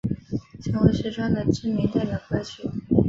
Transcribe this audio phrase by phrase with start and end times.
[0.63, 2.63] 成为实川的知名代表歌曲。